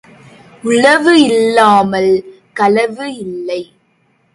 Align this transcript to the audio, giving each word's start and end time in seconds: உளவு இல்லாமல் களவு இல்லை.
உளவு 0.63 1.13
இல்லாமல் 1.21 2.11
களவு 2.53 3.07
இல்லை. 3.17 3.61